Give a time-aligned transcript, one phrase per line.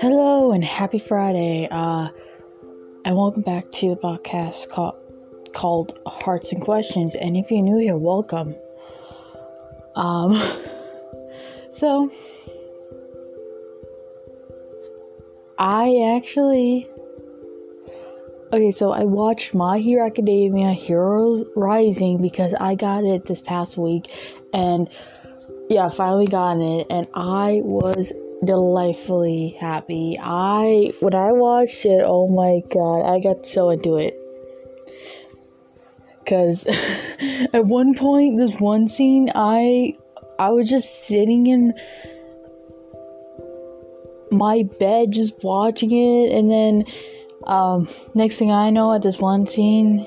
[0.00, 1.66] Hello and happy Friday.
[1.68, 2.10] Uh,
[3.04, 4.94] and welcome back to the podcast called,
[5.52, 7.16] called Hearts and Questions.
[7.16, 8.54] And if you're new here, welcome.
[9.96, 10.40] Um,
[11.72, 12.12] so
[15.58, 16.88] I actually
[18.52, 18.70] okay.
[18.70, 24.12] So I watched My Hero Academia Heroes Rising because I got it this past week,
[24.52, 24.88] and
[25.68, 28.12] yeah, finally got it, and I was
[28.44, 30.16] delightfully happy.
[30.20, 34.14] I when I watched it, oh my god, I got so into it.
[36.26, 36.66] Cause
[37.52, 39.96] at one point, this one scene, I
[40.38, 41.74] I was just sitting in
[44.30, 46.84] my bed just watching it, and then
[47.44, 50.06] um, next thing I know, at this one scene,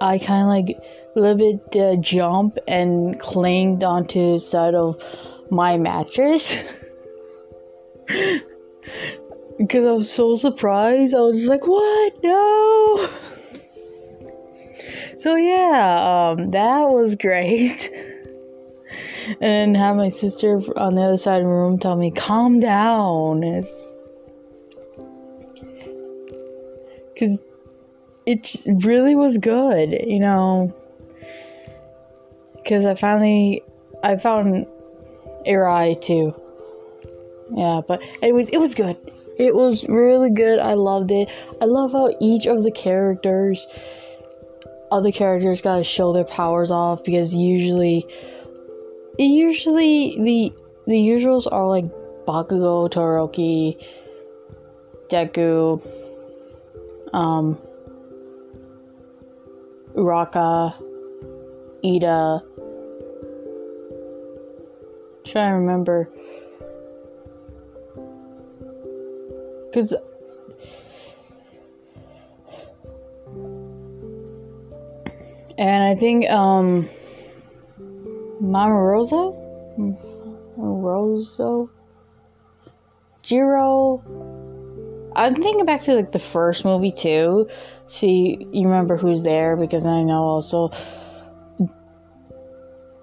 [0.00, 0.78] I kind of like
[1.14, 5.02] a little bit uh, jump and clinged onto the side of
[5.50, 6.56] my mattress.
[9.58, 11.14] because I was so surprised.
[11.14, 12.22] I was just like, "What?
[12.22, 13.08] No!"
[15.18, 17.90] So yeah, um, that was great.
[19.40, 23.40] and have my sister on the other side of the room tell me, "Calm down,"
[27.14, 27.40] because
[28.26, 30.74] it really was good, you know.
[32.56, 33.62] Because I finally,
[34.02, 34.66] I found
[35.44, 36.34] Eri too
[37.54, 38.96] yeah, but it was it was good.
[39.38, 40.58] It was really good.
[40.58, 41.32] I loved it.
[41.60, 43.66] I love how each of the characters,
[44.90, 48.06] other characters, gotta show their powers off because usually,
[49.18, 50.52] usually the
[50.86, 51.84] the usuals are like
[52.26, 53.76] Bakugo, Todoroki,
[55.08, 55.82] Deku,
[57.12, 57.58] um,
[59.94, 60.74] Uraka,
[61.84, 62.42] Iida.
[65.24, 66.08] Try to remember
[69.72, 69.94] Because
[75.56, 76.90] and I think um
[78.38, 79.32] Mama Rosa
[80.58, 81.64] Rosa
[83.22, 84.02] Jiro
[85.16, 87.48] I'm thinking back to like the first movie too.
[87.86, 90.70] See you remember who's there because I know also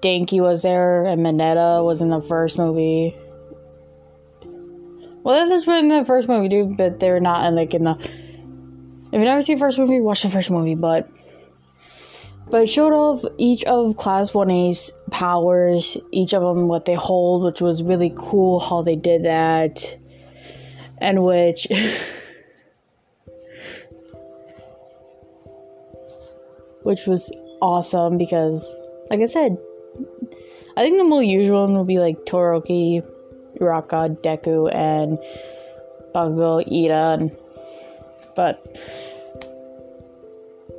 [0.00, 3.16] Denki was there and Mineta was in the first movie.
[5.26, 7.98] Well, that's what in the first movie, dude, but they're not in like in the.
[7.98, 10.76] If you never seen the first movie, watch the first movie.
[10.76, 11.10] But
[12.48, 16.94] but it showed off each of Class One A's powers, each of them what they
[16.94, 19.98] hold, which was really cool how they did that,
[20.98, 21.66] and which.
[26.84, 28.72] which was awesome because,
[29.10, 29.58] like I said,
[30.76, 33.02] I think the more usual one would be like Todoroki,
[33.60, 35.18] Uraka, Deku, and
[36.14, 37.36] Bakugo, Iida, and,
[38.34, 38.64] but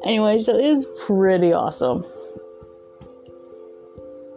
[0.04, 2.06] anyway, so it is pretty awesome.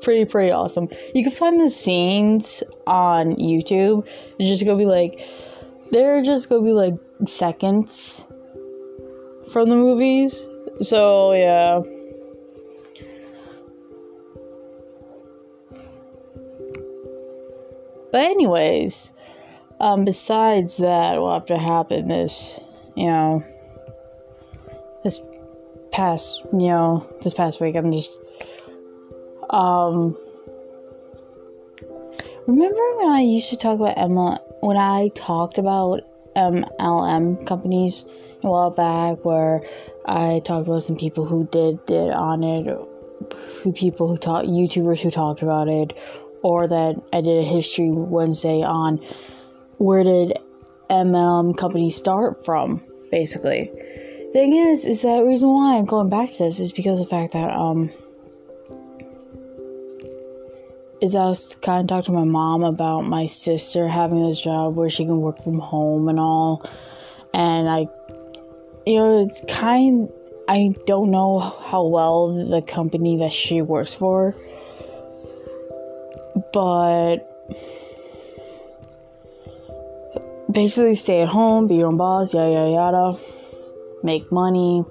[0.03, 0.89] Pretty, pretty awesome.
[1.15, 4.07] You can find the scenes on YouTube.
[4.39, 5.21] It's just gonna be like,
[5.91, 6.95] they're just gonna be like
[7.27, 8.25] seconds
[9.53, 10.47] from the movies.
[10.81, 11.83] So, yeah.
[18.13, 19.13] But anyways,
[19.81, 22.61] um, besides that, what to happen this,
[22.97, 23.45] you know,
[25.05, 25.21] this
[25.93, 28.19] past, you know, this past week, I'm just,
[29.49, 30.17] um,
[32.47, 36.01] remember when I used to talk about Emma, when I talked about
[36.37, 38.05] MLM companies
[38.43, 39.63] a while back, where
[40.07, 42.67] I talked about some people who did did on it,
[43.63, 45.97] who people who taught YouTubers who talked about it,
[46.43, 48.99] or that I did a history Wednesday on
[49.79, 50.39] where did
[50.89, 53.71] MLM companies start from, basically.
[54.33, 57.33] Thing is, is that reason why I'm going back to this is because the fact
[57.33, 57.91] that um
[61.01, 64.77] is I was kind of talking to my mom about my sister having this job
[64.77, 66.65] where she can work from home and all,
[67.33, 67.89] and I,
[68.87, 70.09] you know, it's kind.
[70.49, 74.35] I don't know how well the company that she works for
[76.53, 77.19] but
[80.51, 83.19] basically stay at home, be your own boss, yada yada yada,
[84.03, 84.85] make money.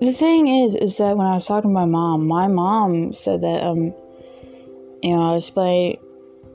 [0.00, 3.40] The thing is, is that when I was talking to my mom, my mom said
[3.42, 3.94] that um,
[5.02, 5.98] you know, I was explaining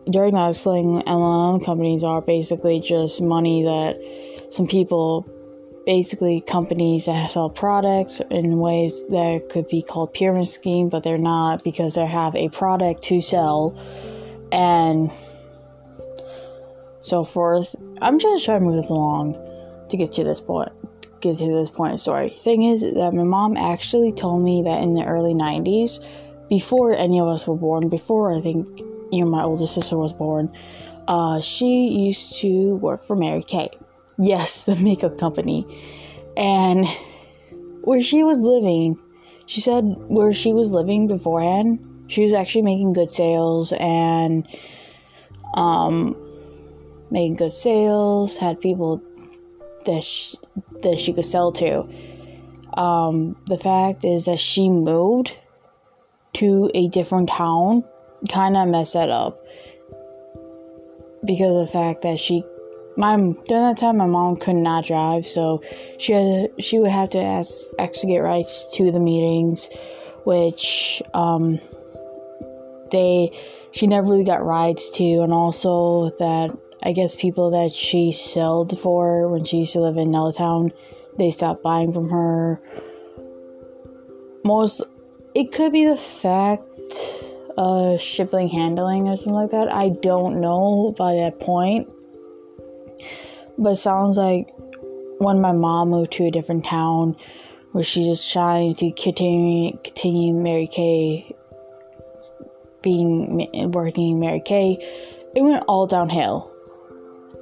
[0.10, 5.28] during that I was explaining MLM companies are basically just money that some people
[5.86, 11.18] basically companies that sell products in ways that could be called pyramid scheme, but they're
[11.18, 13.78] not because they have a product to sell,
[14.52, 15.12] and
[17.02, 17.76] so forth.
[18.02, 19.38] I'm just trying to move this along
[19.90, 20.72] to get to this point.
[21.22, 22.38] Get to this point of story.
[22.42, 26.04] Thing is that my mom actually told me that in the early '90s,
[26.50, 28.80] before any of us were born, before I think
[29.12, 30.54] you know my older sister was born,
[31.08, 33.70] uh, she used to work for Mary Kay.
[34.20, 35.66] Yes, the makeup company,
[36.36, 36.86] and
[37.82, 39.00] where she was living,
[39.46, 44.48] she said where she was living beforehand, she was actually making good sales and
[45.56, 46.16] um
[47.12, 49.02] making good sales, had people
[49.86, 50.38] that she,
[50.84, 51.88] that she could sell to.
[52.78, 55.36] Um, the fact is that she moved
[56.34, 57.84] to a different town,
[58.30, 59.44] kind of messed that up
[61.26, 62.44] because of the fact that she,
[63.00, 65.64] my during that time my mom could not drive, so
[65.98, 69.70] she had she would have to ask X to get rights to the meetings,
[70.26, 71.60] which um,
[72.92, 73.32] they
[73.72, 78.78] she never really got rides to, and also that I guess people that she sold
[78.78, 80.72] for when she used to live in Nellatown,
[81.18, 82.62] they stopped buying from her.
[84.44, 84.82] Most,
[85.34, 86.54] it could be the fact
[87.58, 89.72] of shipping handling or something like that.
[89.72, 91.88] I don't know by that point.
[93.60, 94.54] But sounds like
[95.18, 97.18] when my mom moved to a different town
[97.74, 101.36] where she's just trying to continue continue Mary Kay
[102.82, 104.78] being working Mary Kay,
[105.36, 106.50] it went all downhill.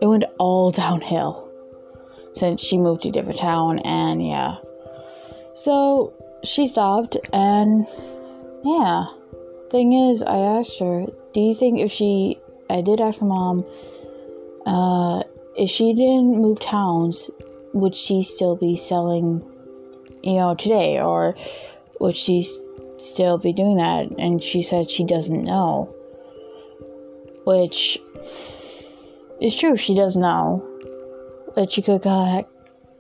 [0.02, 1.48] It went all downhill
[2.34, 4.56] since she moved to a different town and yeah.
[5.56, 6.14] So
[6.44, 7.86] she stopped and
[8.64, 9.06] yeah.
[9.70, 12.40] Thing is i asked her do you think if she
[12.70, 13.66] i did ask my mom
[14.66, 15.24] uh
[15.58, 17.30] if she didn't move towns
[17.74, 19.44] would she still be selling
[20.24, 21.36] you know today or
[22.00, 22.46] would she
[22.98, 25.94] still be doing that and she said she doesn't know
[27.48, 27.98] which
[29.40, 30.66] is true, she does know.
[31.56, 32.46] But she could have,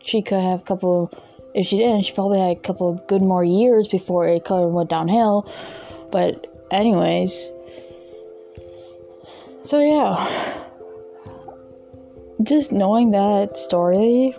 [0.01, 1.12] she could have a couple.
[1.54, 4.71] If she didn't, she probably had a couple good more years before it kind of
[4.71, 5.51] went downhill.
[6.12, 7.51] But anyways,
[9.63, 10.63] so yeah,
[12.43, 14.35] just knowing that story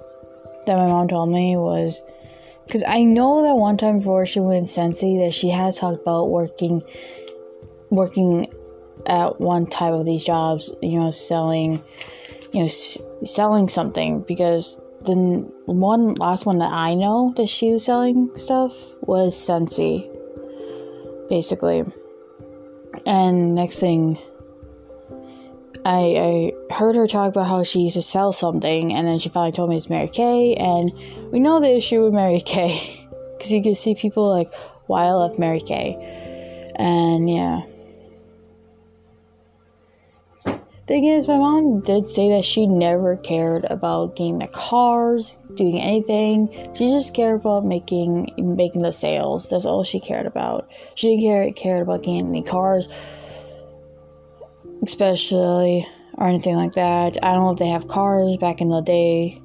[0.67, 2.01] that my mom told me was
[2.67, 6.29] because I know that one time before she went Scentsy that she has talked about
[6.29, 6.83] working
[7.91, 8.47] working
[9.07, 11.83] at one type of these jobs, you know, selling,
[12.53, 17.73] you know, s- selling something because the one last one that I know that she
[17.73, 20.11] was selling stuff was Scentsy,
[21.29, 21.85] basically.
[23.07, 24.19] And next thing,
[25.89, 29.31] I, I heard her talk about how she used to sell something, and then she
[29.31, 30.93] finally told me it's Mary Kay, and
[31.33, 33.09] we know the issue with Mary Kay
[33.39, 34.53] because you can see people like,
[34.87, 35.97] why I love Mary Kay,
[36.77, 37.63] and yeah.
[40.87, 45.81] Thing is, my mom did say that she never cared about getting the cars, doing
[45.81, 46.49] anything.
[46.75, 49.51] She just cared about making making the sales.
[49.51, 50.71] That's all she cared about.
[50.95, 52.89] She didn't care cared about getting any cars,
[54.83, 57.17] especially or anything like that.
[57.23, 59.41] I don't know if they have cars back in the day.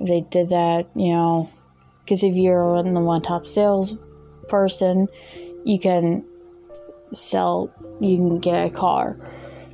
[0.00, 1.50] If they did that, you know,
[2.04, 3.94] because if you're in the one top sales
[4.48, 5.08] person,
[5.64, 6.24] you can
[7.12, 7.72] sell.
[8.00, 9.16] You can get a car,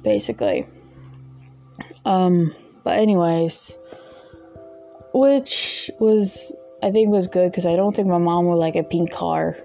[0.02, 0.66] basically.
[2.04, 3.76] Um, but anyways,
[5.12, 8.82] which was I think was good because I don't think my mom would like a
[8.82, 9.56] pink car.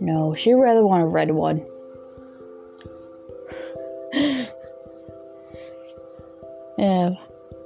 [0.00, 1.64] No, she'd rather want a red one.
[6.78, 7.10] Yeah,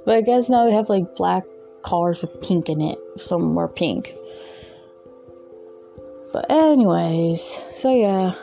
[0.05, 1.43] but I guess now they have like black
[1.83, 2.97] cars with pink in it.
[3.17, 4.13] Some more pink.
[6.31, 8.35] But anyways, so yeah,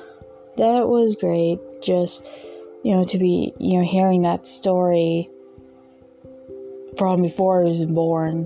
[0.57, 1.61] that was great.
[1.83, 2.27] Just
[2.87, 5.29] you know, to be, you know, hearing that story
[6.97, 8.45] from before I was born.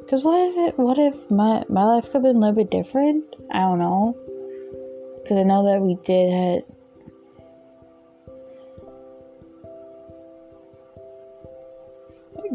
[0.00, 2.70] Because what if it, what if my, my life could have been a little bit
[2.70, 3.24] different?
[3.50, 4.14] I don't know.
[5.22, 6.64] Because I know that we did had.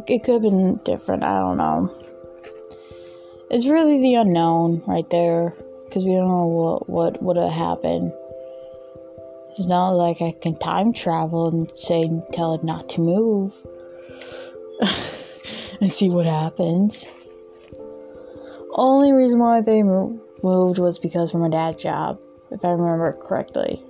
[0.08, 1.24] It could have been different.
[1.24, 1.92] I don't know.
[3.50, 5.54] It's really the unknown right there.
[5.86, 8.12] Because we don't know what, what would have happened.
[9.52, 13.54] It's not like I can time travel and say tell it not to move
[15.80, 17.06] and see what happens.
[18.72, 22.20] Only reason why they moved was because of my dad's job,
[22.52, 23.82] if I remember correctly.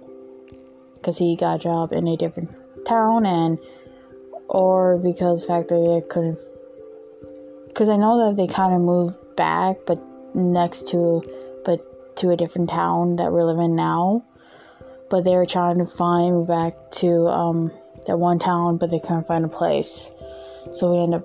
[0.97, 2.51] Because he got a job in a different
[2.85, 3.57] town, and
[4.47, 6.39] or because fact that they couldn't.
[7.67, 10.01] Because I know that they kind of moved back, but
[10.35, 11.23] next to,
[11.65, 14.23] but to a different town that we're living now
[15.09, 17.71] but they were trying to find back to um,
[18.05, 20.11] that one town, but they couldn't find a place.
[20.73, 21.23] So we end up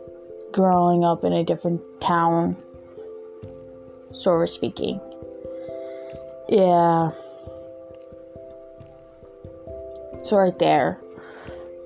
[0.53, 2.57] growing up in a different town,
[4.13, 5.01] sort of speaking.
[6.49, 7.11] Yeah.
[10.23, 11.00] So right there.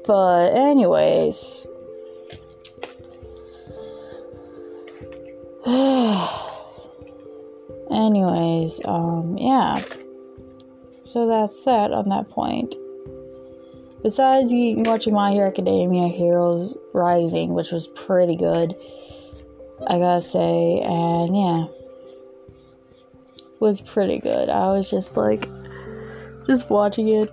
[0.06, 1.66] But anyways.
[7.90, 9.82] anyways, um yeah.
[11.04, 12.74] So that's that on that point.
[14.02, 18.74] Besides watching My Hero Academia Heroes Rising, which was pretty good,
[19.86, 21.66] I gotta say, and yeah,
[23.60, 24.50] was pretty good.
[24.50, 25.48] I was just like,
[26.46, 27.32] just watching it.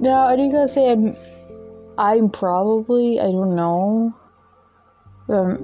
[0.00, 1.16] Now, I do gotta say, I'm,
[1.98, 4.14] I'm probably, I don't know,
[5.28, 5.58] um,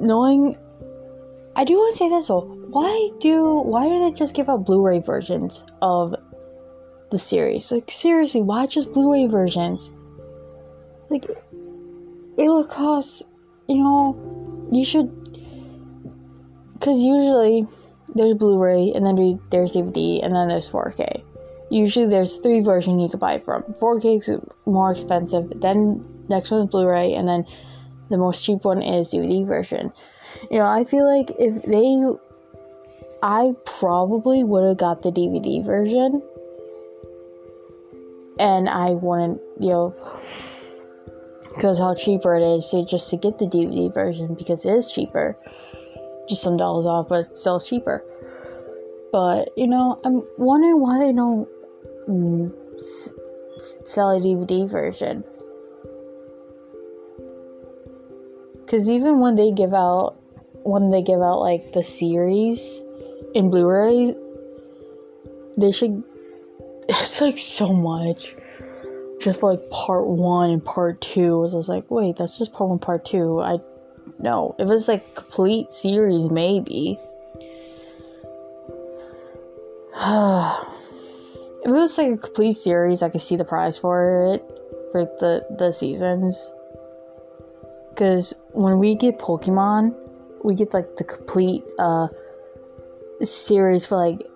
[0.00, 0.56] knowing,
[1.56, 4.64] I do want to say this though why do why do they just give out
[4.64, 6.14] Blu-ray versions of
[7.10, 7.70] the series?
[7.70, 9.90] Like seriously, why just Blu-ray versions?
[11.10, 13.24] Like it will cost,
[13.68, 15.10] you know, you should
[16.72, 17.66] because usually
[18.14, 21.22] there's Blu-ray and then there's DVD and then there's 4K.
[21.72, 23.62] Usually there's three versions you can buy from.
[23.62, 24.34] 4K is
[24.66, 25.50] more expensive.
[25.56, 27.46] Then next one is Blu-ray and then
[28.10, 29.90] the most cheap one is DVD version.
[30.50, 31.96] You know, I feel like if they
[33.22, 36.20] I probably would have got the DVD version.
[38.38, 39.94] And I wouldn't, you know,
[41.54, 44.92] because how cheaper it is to just to get the DVD version because it is
[44.92, 45.38] cheaper.
[46.28, 48.04] Just some dollars off, but still cheaper.
[49.12, 51.48] But, you know, I'm wondering why they don't
[52.76, 53.14] s-
[53.84, 55.24] sell a DVD version.
[58.60, 60.16] Because even when they give out,
[60.62, 62.80] when they give out like the series,
[63.34, 64.14] in Blu-ray,
[65.56, 66.02] they should.
[66.88, 68.34] It's like so much.
[69.20, 71.38] Just like part one and part two.
[71.38, 73.40] Was I was like, wait, that's just part one, part two.
[73.40, 73.58] I
[74.18, 76.98] no, it was like complete series, maybe.
[81.62, 84.44] If it was like a complete series, I could see the price for it
[84.90, 86.50] for the the seasons.
[87.90, 89.94] Because when we get Pokemon,
[90.42, 92.08] we get like the complete uh
[93.22, 94.26] series for like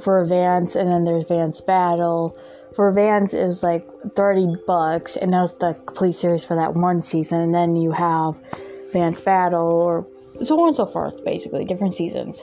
[0.00, 2.36] for Advance, and then there's Advance Battle.
[2.74, 6.74] For Advance, it was like 30 bucks, and that was the complete series for that
[6.74, 7.40] one season.
[7.40, 8.40] And then you have
[8.86, 10.06] Advance Battle, or
[10.42, 12.42] so on and so forth, basically, different seasons.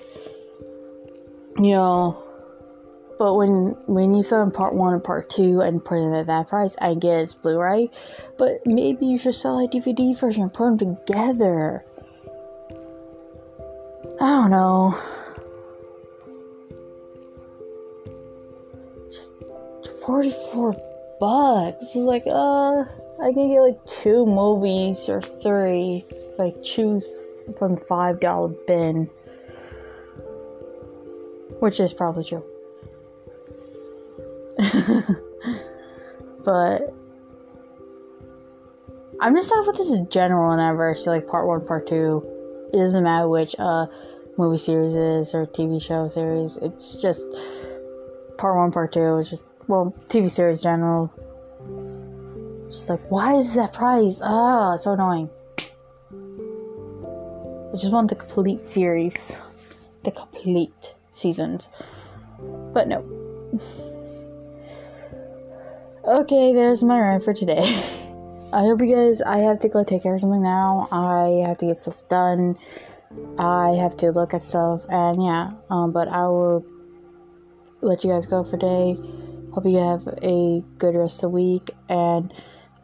[1.58, 2.29] You know,
[3.20, 6.28] but when when you sell in part one and part two and put them at
[6.28, 7.92] that price, I get it's Blu-ray,
[8.38, 11.84] but maybe you should sell a DVD version and put them together.
[14.22, 14.98] I don't know.
[20.06, 20.74] 44
[21.20, 21.78] bucks.
[21.80, 22.84] This is like, uh,
[23.22, 26.04] I can get like two movies or three
[26.40, 27.08] I choose
[27.58, 29.10] from the $5 bin.
[31.60, 32.44] Which is probably true.
[36.44, 36.94] but
[39.22, 42.26] I'm just talking about this in general whenever I see like part one, part two.
[42.74, 43.86] It doesn't matter which uh
[44.38, 46.58] movie series is or TV show series.
[46.58, 47.26] It's just
[48.38, 49.18] part one, part two.
[49.18, 51.10] It's just well, TV series general.
[52.70, 54.20] Just like, why is that price?
[54.22, 55.30] Ah, it's so annoying.
[57.72, 59.40] I just want the complete series,
[60.04, 61.70] the complete seasons.
[62.74, 63.06] But no.
[66.10, 67.62] okay, there's my rant for today.
[68.54, 69.22] I hope you guys.
[69.22, 70.88] I have to go take care of something now.
[70.92, 72.58] I have to get stuff done.
[73.38, 75.52] I have to look at stuff, and yeah.
[75.70, 76.66] Um, but I will
[77.82, 78.98] let you guys go for today.
[79.54, 82.34] Hope you have a good rest of the week, and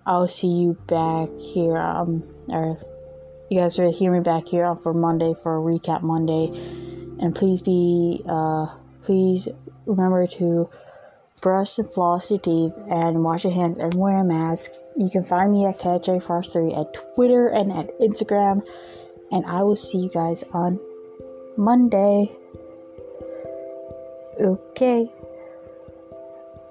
[0.05, 1.77] I'll see you back here.
[1.77, 2.77] Um, or
[3.50, 6.50] you guys will hear me back here for Monday for a recap Monday.
[7.20, 8.67] And please be, uh,
[9.01, 9.48] please
[9.86, 10.70] remember to
[11.45, 14.71] brush and floss your teeth and wash your hands and wear a mask.
[14.97, 18.65] You can find me at CatJFrost3 at Twitter and at Instagram.
[19.31, 20.79] And I will see you guys on
[21.55, 22.35] Monday.
[24.41, 25.11] Okay.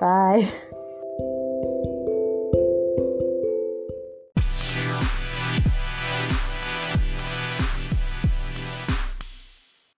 [0.01, 0.53] Bye.